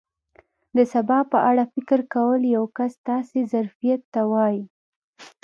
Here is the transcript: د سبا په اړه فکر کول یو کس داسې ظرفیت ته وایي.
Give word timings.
د 0.75 0.77
سبا 0.93 1.19
په 1.31 1.37
اړه 1.49 1.63
فکر 1.73 1.99
کول 2.13 2.41
یو 2.55 2.65
کس 2.77 2.93
داسې 3.09 3.39
ظرفیت 3.53 4.01
ته 4.13 4.21
وایي. 4.31 4.61